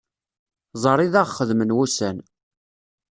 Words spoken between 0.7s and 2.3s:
Ẓer i d aɣ-xedmen wussan.